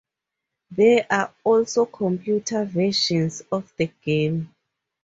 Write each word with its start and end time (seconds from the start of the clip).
There 0.71 1.05
are 1.11 1.31
also 1.43 1.85
computer 1.85 2.65
versions 2.65 3.43
of 3.51 3.71
the 3.77 3.91
game. 4.01 4.51